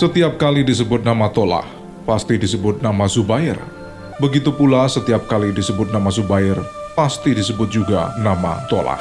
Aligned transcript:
Setiap 0.00 0.40
kali 0.40 0.64
disebut 0.64 1.04
nama 1.04 1.28
Tolah, 1.28 1.68
pasti 2.08 2.40
disebut 2.40 2.80
nama 2.80 3.04
Zubair. 3.04 3.60
Begitu 4.16 4.48
pula 4.48 4.88
setiap 4.88 5.28
kali 5.28 5.52
disebut 5.52 5.92
nama 5.92 6.08
Zubair, 6.08 6.56
pasti 6.96 7.36
disebut 7.36 7.68
juga 7.68 8.16
nama 8.16 8.64
Tolah. 8.64 8.96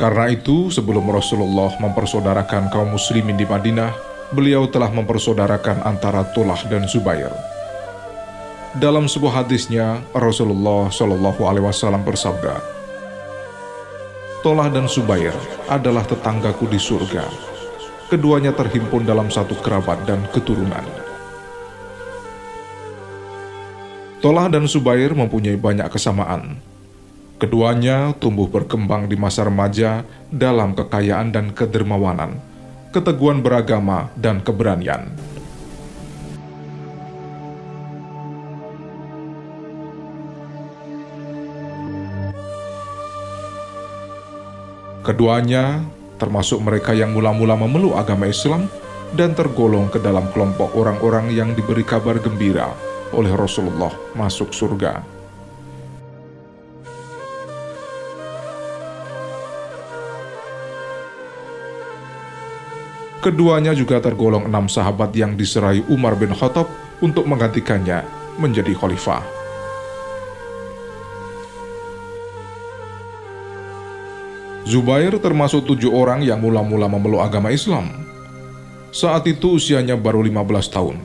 Karena 0.00 0.32
itu, 0.32 0.72
sebelum 0.72 1.04
Rasulullah 1.12 1.76
mempersaudarakan 1.76 2.72
kaum 2.72 2.96
muslimin 2.96 3.36
di 3.36 3.44
Madinah, 3.44 3.92
beliau 4.32 4.64
telah 4.64 4.88
mempersaudarakan 4.88 5.84
antara 5.84 6.24
Tolah 6.32 6.64
dan 6.72 6.88
Zubair. 6.88 7.28
Dalam 8.80 9.04
sebuah 9.12 9.44
hadisnya, 9.44 10.00
Rasulullah 10.16 10.88
Shallallahu 10.88 11.44
Alaihi 11.44 11.68
Wasallam 11.68 12.00
bersabda, 12.00 12.80
Tolah 14.42 14.66
dan 14.74 14.90
Zubair 14.90 15.34
adalah 15.70 16.02
tetanggaku 16.02 16.66
di 16.66 16.74
surga. 16.74 17.22
Keduanya 18.10 18.50
terhimpun 18.50 19.06
dalam 19.06 19.30
satu 19.30 19.54
kerabat 19.62 20.02
dan 20.02 20.26
keturunan. 20.34 20.82
Tolah 24.18 24.50
dan 24.50 24.66
Zubair 24.66 25.14
mempunyai 25.14 25.54
banyak 25.54 25.86
kesamaan, 25.90 26.58
Keduanya 27.42 28.14
tumbuh 28.22 28.46
berkembang 28.46 29.10
di 29.10 29.18
masa 29.18 29.42
remaja 29.42 30.06
dalam 30.30 30.78
kekayaan 30.78 31.34
dan 31.34 31.50
kedermawanan, 31.50 32.38
keteguhan 32.94 33.42
beragama, 33.42 34.14
dan 34.14 34.38
keberanian. 34.38 35.10
Keduanya 45.02 45.82
termasuk 46.14 46.62
mereka 46.62 46.94
yang 46.94 47.10
mula-mula 47.10 47.58
memeluk 47.58 47.98
agama 47.98 48.30
Islam 48.30 48.70
dan 49.18 49.34
tergolong 49.34 49.90
ke 49.90 49.98
dalam 49.98 50.30
kelompok 50.30 50.78
orang-orang 50.78 51.34
yang 51.34 51.58
diberi 51.58 51.82
kabar 51.82 52.22
gembira 52.22 52.70
oleh 53.10 53.34
Rasulullah 53.34 53.90
masuk 54.14 54.54
surga. 54.54 55.02
Keduanya 63.22 63.74
juga 63.74 63.98
tergolong 63.98 64.46
enam 64.46 64.70
sahabat 64.70 65.14
yang 65.18 65.34
diserai 65.34 65.82
Umar 65.90 66.14
bin 66.14 66.30
Khattab 66.30 66.70
untuk 67.02 67.26
menggantikannya 67.26 68.06
menjadi 68.38 68.70
khalifah. 68.78 69.41
Zubair 74.62 75.10
termasuk 75.18 75.66
tujuh 75.66 75.90
orang 75.90 76.22
yang 76.22 76.38
mula-mula 76.38 76.86
memeluk 76.86 77.18
agama 77.18 77.50
Islam. 77.50 77.90
Saat 78.94 79.26
itu 79.26 79.58
usianya 79.58 79.98
baru 79.98 80.22
15 80.22 80.70
tahun. 80.70 80.96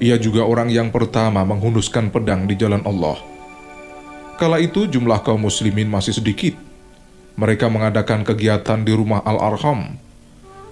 Ia 0.00 0.16
juga 0.16 0.48
orang 0.48 0.72
yang 0.72 0.88
pertama 0.88 1.44
menghunuskan 1.44 2.08
pedang 2.08 2.48
di 2.48 2.56
jalan 2.56 2.80
Allah. 2.88 3.20
Kala 4.40 4.62
itu 4.62 4.88
jumlah 4.88 5.20
kaum 5.20 5.44
muslimin 5.44 5.90
masih 5.90 6.16
sedikit. 6.16 6.56
Mereka 7.36 7.68
mengadakan 7.68 8.24
kegiatan 8.24 8.80
di 8.80 8.94
rumah 8.96 9.20
Al-Arham, 9.20 9.98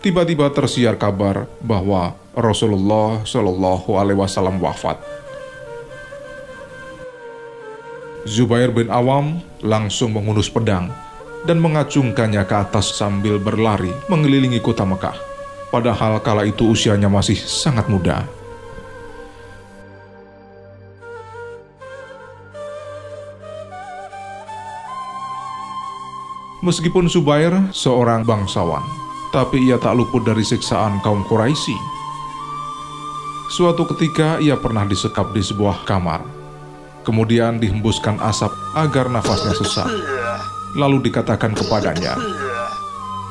tiba-tiba 0.01 0.49
tersiar 0.55 0.97
kabar 0.97 1.45
bahwa 1.61 2.17
Rasulullah 2.33 3.27
Shallallahu 3.29 3.93
Alaihi 3.99 4.19
Wasallam 4.19 4.57
wafat. 4.63 4.99
Zubair 8.27 8.73
bin 8.73 8.89
Awam 8.91 9.39
langsung 9.63 10.11
menghunus 10.17 10.51
pedang 10.51 10.91
dan 11.47 11.63
mengacungkannya 11.63 12.43
ke 12.43 12.55
atas 12.59 12.99
sambil 12.99 13.39
berlari 13.39 13.95
mengelilingi 14.11 14.59
kota 14.59 14.83
Mekah. 14.83 15.15
Padahal 15.71 16.19
kala 16.19 16.43
itu 16.43 16.67
usianya 16.67 17.07
masih 17.07 17.39
sangat 17.39 17.87
muda. 17.87 18.27
Meskipun 26.67 27.07
Zubair 27.07 27.55
seorang 27.71 28.27
bangsawan, 28.27 28.83
tapi 29.31 29.71
ia 29.71 29.79
tak 29.79 29.95
luput 29.95 30.27
dari 30.27 30.43
siksaan 30.43 30.99
kaum 30.99 31.23
Quraisy. 31.31 31.79
Suatu 33.55 33.87
ketika 33.95 34.43
ia 34.43 34.59
pernah 34.59 34.83
disekap 34.83 35.31
di 35.31 35.47
sebuah 35.47 35.87
kamar, 35.87 36.27
kemudian 37.07 37.63
dihembuskan 37.63 38.19
asap 38.19 38.51
agar 38.75 39.07
nafasnya 39.07 39.55
sesak. 39.55 40.16
Lalu 40.77 41.09
dikatakan 41.09 41.57
kepadanya, 41.57 42.21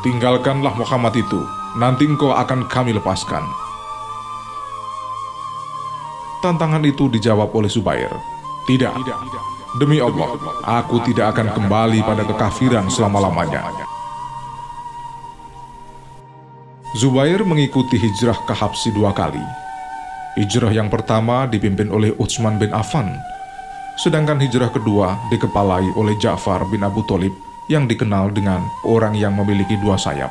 "Tinggalkanlah 0.01 0.73
Muhammad 0.73 1.13
itu, 1.13 1.45
nanti 1.78 2.09
engkau 2.09 2.33
akan 2.33 2.66
kami 2.66 2.97
lepaskan." 2.97 3.45
Tantangan 6.41 6.81
itu 6.85 7.06
dijawab 7.06 7.53
oleh 7.53 7.69
Zubair, 7.69 8.09
"Tidak, 8.66 8.94
demi 9.78 10.01
Allah, 10.01 10.33
aku 10.66 11.06
tidak 11.06 11.38
akan 11.38 11.53
kembali 11.53 12.01
pada 12.01 12.25
kekafiran 12.25 12.89
selama-lamanya." 12.89 13.62
Zubair 16.97 17.44
mengikuti 17.45 18.00
hijrah 18.00 18.39
ke 18.47 18.53
Habsi 18.56 18.89
dua 18.89 19.12
kali. 19.13 19.44
Hijrah 20.39 20.72
yang 20.72 20.88
pertama 20.88 21.44
dipimpin 21.45 21.91
oleh 21.91 22.16
Utsman 22.16 22.56
bin 22.56 22.72
Affan, 22.72 23.12
sedangkan 24.00 24.39
hijrah 24.39 24.72
kedua 24.72 25.19
dikepalai 25.31 25.95
oleh 25.95 26.16
Ja'far 26.19 26.67
bin 26.67 26.83
Abu 26.83 27.03
Talib 27.07 27.31
yang 27.72 27.89
dikenal 27.89 28.31
dengan 28.35 28.61
orang 28.85 29.16
yang 29.17 29.33
memiliki 29.33 29.75
dua 29.81 29.97
sayap. 29.97 30.29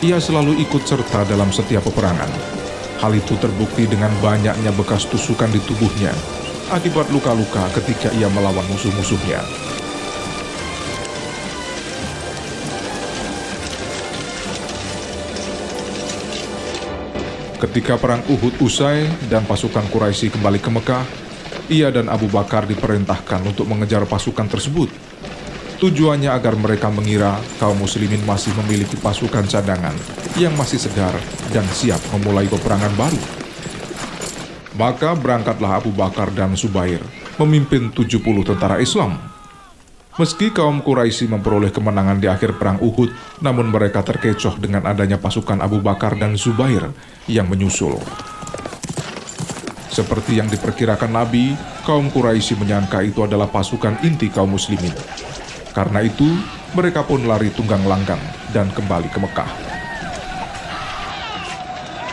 Ia 0.00 0.16
selalu 0.16 0.60
ikut 0.64 0.82
serta 0.84 1.28
dalam 1.28 1.52
setiap 1.52 1.84
peperangan. 1.88 2.28
Hal 3.00 3.16
itu 3.16 3.36
terbukti 3.40 3.88
dengan 3.88 4.12
banyaknya 4.20 4.72
bekas 4.76 5.08
tusukan 5.08 5.48
di 5.48 5.60
tubuhnya 5.64 6.12
akibat 6.70 7.10
luka-luka 7.10 7.66
ketika 7.74 8.14
ia 8.14 8.30
melawan 8.30 8.62
musuh-musuhnya. 8.70 9.42
Ketika 17.60 18.00
perang 18.00 18.24
Uhud 18.24 18.56
usai 18.64 19.04
dan 19.28 19.44
pasukan 19.44 19.84
Quraisy 19.92 20.32
kembali 20.32 20.64
ke 20.64 20.72
Mekah, 20.72 21.04
ia 21.68 21.92
dan 21.92 22.08
Abu 22.08 22.24
Bakar 22.32 22.64
diperintahkan 22.64 23.44
untuk 23.44 23.68
mengejar 23.68 24.08
pasukan 24.08 24.48
tersebut. 24.48 24.88
Tujuannya 25.76 26.32
agar 26.32 26.56
mereka 26.56 26.88
mengira 26.88 27.36
kaum 27.60 27.76
muslimin 27.76 28.24
masih 28.24 28.56
memiliki 28.64 28.96
pasukan 28.96 29.44
cadangan 29.44 29.92
yang 30.40 30.56
masih 30.56 30.80
segar 30.80 31.12
dan 31.52 31.68
siap 31.68 32.00
memulai 32.16 32.48
peperangan 32.48 32.96
baru. 32.96 33.20
Maka 34.80 35.12
berangkatlah 35.12 35.84
Abu 35.84 35.92
Bakar 35.92 36.32
dan 36.32 36.56
Subair 36.56 37.04
memimpin 37.36 37.92
70 37.92 38.24
tentara 38.40 38.80
Islam 38.80 39.20
Meski 40.20 40.52
kaum 40.52 40.84
Quraisy 40.84 41.32
memperoleh 41.32 41.72
kemenangan 41.72 42.20
di 42.20 42.28
akhir 42.28 42.60
perang 42.60 42.76
Uhud, 42.76 43.08
namun 43.40 43.72
mereka 43.72 44.04
terkecoh 44.04 44.60
dengan 44.60 44.84
adanya 44.84 45.16
pasukan 45.16 45.64
Abu 45.64 45.80
Bakar 45.80 46.12
dan 46.20 46.36
Zubair 46.36 46.92
yang 47.24 47.48
menyusul. 47.48 47.96
Seperti 49.88 50.36
yang 50.36 50.52
diperkirakan 50.52 51.08
Nabi, 51.08 51.56
kaum 51.88 52.12
Quraisy 52.12 52.52
menyangka 52.60 53.00
itu 53.00 53.24
adalah 53.24 53.48
pasukan 53.48 53.96
inti 54.04 54.28
kaum 54.28 54.52
muslimin. 54.52 54.92
Karena 55.72 56.04
itu, 56.04 56.28
mereka 56.76 57.00
pun 57.00 57.24
lari 57.24 57.48
tunggang 57.56 57.88
langgang 57.88 58.20
dan 58.52 58.68
kembali 58.76 59.08
ke 59.08 59.16
Mekah. 59.24 59.69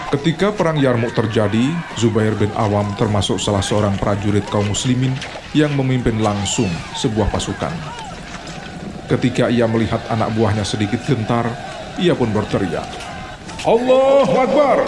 Ketika 0.07 0.55
perang 0.55 0.79
Yarmuk 0.79 1.11
terjadi, 1.11 1.67
Zubair 1.99 2.31
bin 2.39 2.47
Awam 2.55 2.95
termasuk 2.95 3.43
salah 3.43 3.59
seorang 3.59 3.99
prajurit 3.99 4.47
kaum 4.47 4.71
muslimin 4.71 5.11
yang 5.51 5.75
memimpin 5.75 6.23
langsung 6.23 6.71
sebuah 6.95 7.27
pasukan. 7.27 7.75
Ketika 9.11 9.51
ia 9.51 9.67
melihat 9.67 9.99
anak 10.07 10.31
buahnya 10.31 10.63
sedikit 10.63 11.03
gentar, 11.03 11.51
ia 11.99 12.15
pun 12.15 12.31
berteriak, 12.31 12.87
Allah 13.67 14.31
Akbar! 14.47 14.79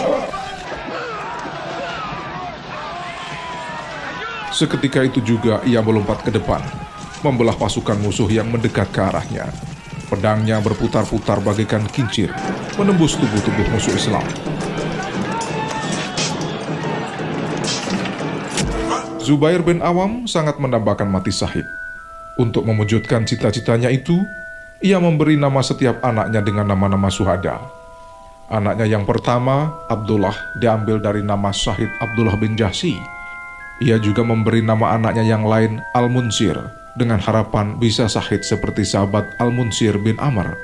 Seketika 4.56 5.04
itu 5.04 5.20
juga 5.20 5.60
ia 5.68 5.84
melompat 5.84 6.24
ke 6.24 6.32
depan, 6.32 6.64
membelah 7.20 7.60
pasukan 7.60 8.00
musuh 8.00 8.28
yang 8.32 8.48
mendekat 8.48 8.88
ke 8.88 9.04
arahnya. 9.04 9.52
Pedangnya 10.08 10.64
berputar-putar 10.64 11.44
bagaikan 11.44 11.84
kincir, 11.92 12.32
menembus 12.80 13.20
tubuh-tubuh 13.20 13.68
musuh 13.68 13.92
Islam. 13.92 14.24
Zubair 19.30 19.62
bin 19.62 19.78
Awam 19.78 20.26
sangat 20.26 20.58
mendambakan 20.58 21.06
mati 21.06 21.30
syahid. 21.30 21.62
Untuk 22.34 22.66
mewujudkan 22.66 23.22
cita-citanya 23.22 23.86
itu, 23.86 24.18
ia 24.82 24.98
memberi 24.98 25.38
nama 25.38 25.62
setiap 25.62 26.02
anaknya 26.02 26.42
dengan 26.42 26.66
nama-nama 26.66 27.06
suhada. 27.06 27.62
Anaknya 28.50 28.90
yang 28.90 29.06
pertama, 29.06 29.70
Abdullah, 29.86 30.34
diambil 30.58 30.98
dari 30.98 31.22
nama 31.22 31.54
Syahid 31.54 31.86
Abdullah 32.02 32.34
bin 32.42 32.58
Jahsi. 32.58 32.98
Ia 33.78 34.02
juga 34.02 34.26
memberi 34.26 34.66
nama 34.66 34.98
anaknya 34.98 35.22
yang 35.22 35.46
lain 35.46 35.78
Al-Munsir 35.94 36.58
dengan 36.98 37.22
harapan 37.22 37.78
bisa 37.78 38.10
sahid 38.10 38.42
seperti 38.42 38.82
sahabat 38.82 39.38
Al-Munsir 39.38 39.94
bin 40.02 40.18
Amr. 40.18 40.58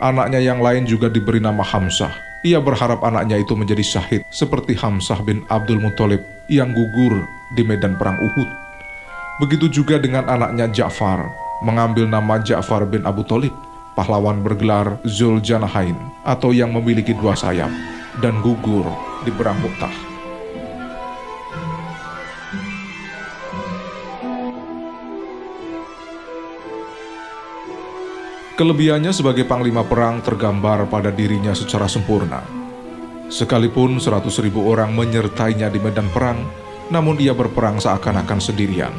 Anaknya 0.00 0.40
yang 0.40 0.64
lain 0.64 0.88
juga 0.88 1.12
diberi 1.12 1.36
nama 1.36 1.60
Hamzah. 1.60 2.16
Ia 2.48 2.64
berharap 2.64 3.04
anaknya 3.04 3.44
itu 3.44 3.52
menjadi 3.52 3.84
syahid 3.84 4.24
seperti 4.32 4.72
Hamzah 4.72 5.20
bin 5.20 5.44
Abdul 5.52 5.84
Muthalib 5.84 6.24
yang 6.48 6.72
gugur 6.72 7.28
di 7.54 7.62
medan 7.62 7.94
perang 7.96 8.18
Uhud. 8.18 8.50
Begitu 9.42 9.66
juga 9.82 9.98
dengan 9.98 10.26
anaknya 10.30 10.70
Ja'far, 10.70 11.26
mengambil 11.66 12.06
nama 12.06 12.38
Ja'far 12.38 12.86
bin 12.86 13.02
Abu 13.02 13.26
Talib, 13.26 13.54
pahlawan 13.98 14.42
bergelar 14.42 14.98
Zuljanahain 15.02 15.96
atau 16.22 16.54
yang 16.54 16.70
memiliki 16.74 17.14
dua 17.14 17.34
sayap 17.34 17.70
dan 18.22 18.38
gugur 18.42 18.86
di 19.26 19.30
perang 19.34 19.58
Mu'tah. 19.58 20.14
Kelebihannya 28.54 29.10
sebagai 29.10 29.42
panglima 29.50 29.82
perang 29.82 30.22
tergambar 30.22 30.86
pada 30.86 31.10
dirinya 31.10 31.50
secara 31.50 31.90
sempurna. 31.90 32.38
Sekalipun 33.26 33.98
seratus 33.98 34.38
ribu 34.38 34.70
orang 34.70 34.94
menyertainya 34.94 35.66
di 35.74 35.82
medan 35.82 36.06
perang, 36.14 36.46
namun 36.92 37.16
ia 37.20 37.32
berperang 37.32 37.80
seakan-akan 37.80 38.40
sendirian. 38.40 38.92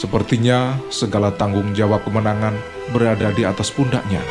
Sepertinya 0.00 0.80
segala 0.88 1.28
tanggung 1.36 1.76
jawab 1.76 2.02
kemenangan 2.08 2.56
berada 2.90 3.28
di 3.36 3.44
atas 3.44 3.68
pundaknya. 3.68 4.24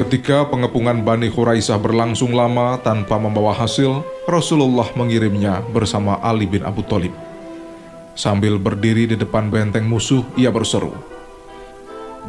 Ketika 0.00 0.48
pengepungan 0.48 1.04
Bani 1.04 1.28
Khuraisah 1.28 1.76
berlangsung 1.76 2.32
lama 2.32 2.80
tanpa 2.80 3.20
membawa 3.20 3.52
hasil, 3.52 4.00
Rasulullah 4.24 4.88
mengirimnya 4.96 5.60
bersama 5.60 6.16
Ali 6.24 6.48
bin 6.48 6.64
Abu 6.64 6.80
Thalib. 6.80 7.12
Sambil 8.16 8.56
berdiri 8.56 9.04
di 9.04 9.16
depan 9.20 9.52
benteng 9.52 9.84
musuh, 9.84 10.24
ia 10.40 10.48
berseru, 10.48 10.96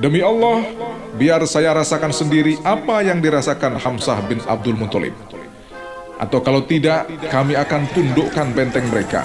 Demi 0.04 0.24
Allah, 0.24 0.68
biar 1.16 1.44
saya 1.48 1.76
rasakan 1.76 2.16
sendiri 2.16 2.60
apa 2.64 3.04
yang 3.04 3.24
dirasakan 3.24 3.80
Hamzah 3.80 4.24
bin 4.28 4.40
Abdul 4.48 4.80
Muthalib. 4.80 5.16
Atau 6.16 6.40
kalau 6.44 6.64
tidak, 6.64 7.08
kami 7.28 7.60
akan 7.60 7.88
tundukkan 7.92 8.52
benteng 8.56 8.88
mereka. 8.88 9.24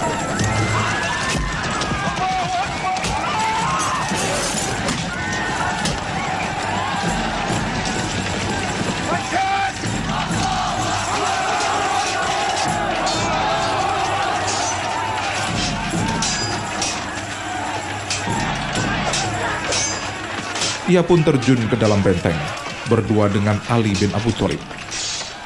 Ia 20.87 21.03
pun 21.03 21.19
terjun 21.19 21.59
ke 21.67 21.75
dalam 21.75 21.99
benteng, 21.99 22.39
berdua 22.87 23.27
dengan 23.27 23.59
Ali 23.67 23.91
bin 23.99 24.07
Abu 24.15 24.31
Thalib. 24.31 24.63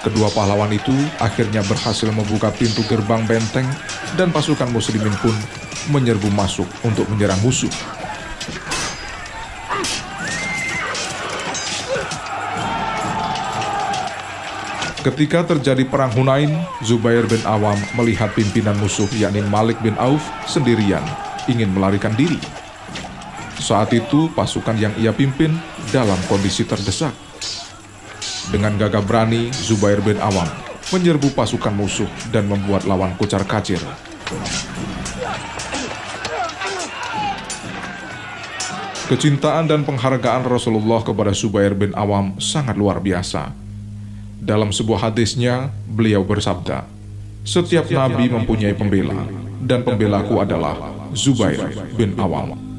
Kedua 0.05 0.29
pahlawan 0.29 0.69
itu 0.69 0.93
akhirnya 1.17 1.65
berhasil 1.65 2.13
membuka 2.13 2.53
pintu 2.53 2.85
gerbang 2.85 3.25
benteng 3.25 3.65
dan 4.21 4.29
pasukan 4.29 4.69
muslimin 4.69 5.09
pun 5.17 5.33
menyerbu 5.89 6.29
masuk 6.37 6.69
untuk 6.85 7.09
menyerang 7.09 7.41
musuh. 7.41 7.73
Ketika 15.01 15.41
terjadi 15.41 15.89
perang 15.89 16.13
Hunain, 16.13 16.53
Zubair 16.85 17.25
bin 17.25 17.41
Awam 17.49 17.81
melihat 17.97 18.29
pimpinan 18.37 18.77
musuh 18.77 19.09
yakni 19.17 19.41
Malik 19.49 19.81
bin 19.81 19.97
Auf 19.97 20.21
sendirian 20.45 21.01
ingin 21.49 21.73
melarikan 21.73 22.13
diri. 22.13 22.60
Saat 23.61 23.93
itu 23.93 24.25
pasukan 24.33 24.73
yang 24.73 24.91
ia 24.97 25.13
pimpin 25.13 25.53
dalam 25.93 26.17
kondisi 26.25 26.65
terdesak. 26.65 27.13
Dengan 28.49 28.73
gagah 28.75 29.05
berani, 29.05 29.53
Zubair 29.53 30.01
bin 30.01 30.17
Awam 30.17 30.49
menyerbu 30.91 31.31
pasukan 31.31 31.71
musuh 31.71 32.09
dan 32.33 32.49
membuat 32.49 32.83
lawan 32.83 33.15
kucar 33.15 33.45
kacir. 33.47 33.79
Kecintaan 39.07 39.67
dan 39.67 39.83
penghargaan 39.83 40.47
Rasulullah 40.47 41.03
kepada 41.03 41.35
Zubair 41.35 41.75
bin 41.75 41.91
Awam 41.93 42.39
sangat 42.39 42.79
luar 42.79 43.03
biasa. 43.03 43.51
Dalam 44.41 44.73
sebuah 44.73 45.11
hadisnya, 45.11 45.69
beliau 45.85 46.25
bersabda, 46.25 46.87
"Setiap 47.45 47.91
nabi 47.91 48.31
mempunyai 48.31 48.73
pembela, 48.73 49.27
dan 49.61 49.83
pembelaku 49.85 50.39
adalah 50.41 50.79
Zubair 51.13 51.71
bin 51.93 52.15
Awam." 52.17 52.70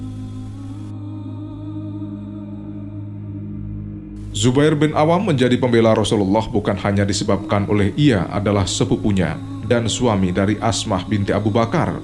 Zubair 4.43 4.75
bin 4.75 4.91
Awam 4.99 5.31
menjadi 5.31 5.55
pembela 5.55 5.95
Rasulullah 5.95 6.43
bukan 6.51 6.75
hanya 6.83 7.07
disebabkan 7.07 7.63
oleh 7.71 7.95
ia 7.95 8.27
adalah 8.27 8.67
sepupunya 8.67 9.39
dan 9.71 9.87
suami 9.87 10.35
dari 10.35 10.59
Asmah 10.59 11.07
binti 11.07 11.31
Abu 11.31 11.55
Bakar, 11.55 12.03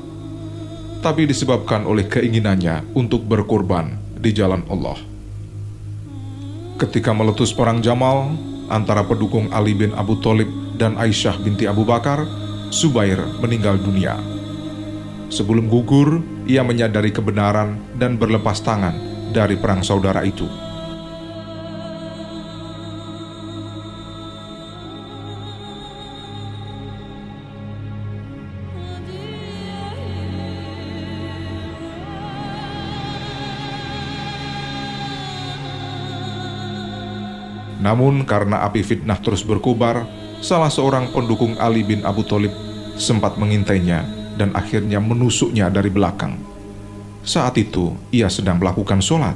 tapi 1.03 1.27
disebabkan 1.27 1.83
oleh 1.83 2.07
keinginannya 2.07 2.95
untuk 2.95 3.27
berkorban 3.27 3.99
di 4.23 4.31
jalan 4.31 4.63
Allah. 4.71 5.03
Ketika 6.79 7.11
meletus 7.11 7.51
perang 7.51 7.83
Jamal 7.83 8.31
antara 8.71 9.03
pendukung 9.03 9.51
Ali 9.51 9.75
bin 9.75 9.91
Abu 9.99 10.23
Thalib 10.23 10.47
dan 10.79 10.95
Aisyah 10.95 11.43
binti 11.43 11.67
Abu 11.67 11.83
Bakar, 11.83 12.23
Zubair 12.71 13.19
meninggal 13.43 13.83
dunia. 13.83 14.15
Sebelum 15.27 15.67
gugur, 15.67 16.23
ia 16.47 16.63
menyadari 16.63 17.11
kebenaran 17.11 17.99
dan 17.99 18.15
berlepas 18.15 18.63
tangan 18.63 18.95
dari 19.35 19.59
perang 19.59 19.83
saudara 19.83 20.23
itu. 20.23 20.68
Namun 37.89 38.29
karena 38.29 38.69
api 38.69 38.85
fitnah 38.85 39.17
terus 39.17 39.41
berkobar, 39.41 40.05
salah 40.45 40.69
seorang 40.69 41.09
pendukung 41.09 41.57
Ali 41.57 41.81
bin 41.81 42.05
Abu 42.05 42.21
Thalib 42.21 42.53
sempat 43.01 43.41
mengintainya 43.41 44.05
dan 44.37 44.53
akhirnya 44.53 45.01
menusuknya 45.01 45.73
dari 45.73 45.89
belakang. 45.89 46.37
Saat 47.25 47.57
itu, 47.57 47.97
ia 48.13 48.29
sedang 48.29 48.61
melakukan 48.61 49.01
sholat. 49.01 49.33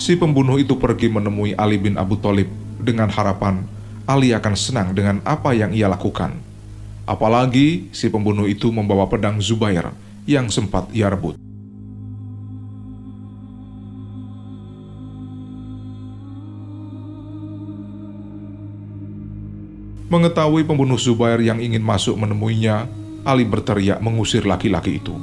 Si 0.00 0.16
pembunuh 0.16 0.56
itu 0.56 0.80
pergi 0.80 1.12
menemui 1.12 1.52
Ali 1.60 1.76
bin 1.76 2.00
Abu 2.00 2.16
Thalib 2.16 2.48
dengan 2.80 3.12
harapan 3.12 3.68
Ali 4.08 4.32
akan 4.32 4.56
senang 4.56 4.96
dengan 4.96 5.20
apa 5.28 5.52
yang 5.52 5.76
ia 5.76 5.92
lakukan. 5.92 6.32
Apalagi 7.04 7.92
si 7.92 8.08
pembunuh 8.08 8.48
itu 8.48 8.72
membawa 8.72 9.04
pedang 9.12 9.44
Zubair 9.44 9.92
yang 10.24 10.48
sempat 10.48 10.88
ia 10.96 11.12
rebut. 11.12 11.43
Mengetahui 20.04 20.68
pembunuh 20.68 21.00
Zubair 21.00 21.40
yang 21.40 21.56
ingin 21.64 21.80
masuk 21.80 22.20
menemuinya, 22.20 22.84
Ali 23.24 23.48
berteriak 23.48 24.04
mengusir 24.04 24.44
laki-laki 24.44 25.00
itu. 25.00 25.16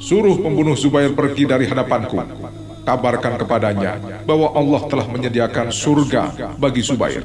Suruh 0.00 0.40
pembunuh 0.40 0.72
Zubair 0.72 1.12
pergi 1.12 1.44
dari 1.44 1.68
hadapanku. 1.68 2.16
Kabarkan 2.82 3.38
kepadanya 3.38 4.00
bahwa 4.24 4.50
Allah 4.56 4.82
telah 4.88 5.06
menyediakan 5.06 5.68
surga 5.70 6.56
bagi 6.56 6.82
Zubair. 6.82 7.22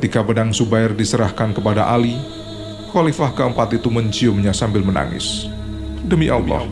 Ketika 0.00 0.24
pedang 0.24 0.48
Subair 0.48 0.96
diserahkan 0.96 1.52
kepada 1.52 1.84
Ali, 1.84 2.16
Khalifah 2.88 3.36
keempat 3.36 3.76
itu 3.76 3.92
menciumnya 3.92 4.48
sambil 4.56 4.80
menangis. 4.80 5.44
Demi 6.00 6.32
Allah, 6.32 6.64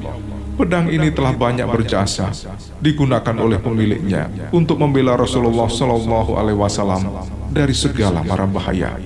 pedang 0.56 0.88
ini 0.88 1.12
telah 1.12 1.37
banyak 1.37 1.68
berjasa 1.68 2.32
digunakan 2.80 3.37
oleh 3.37 3.61
pemiliknya 3.61 4.32
untuk 4.49 4.80
membela 4.80 5.12
Rasulullah 5.12 5.68
Shallallahu 5.68 6.40
Alaihi 6.40 6.56
Wasallam 6.56 7.04
dari 7.52 7.76
segala 7.76 8.25
mara 8.25 8.49
bahaya. 8.49 8.97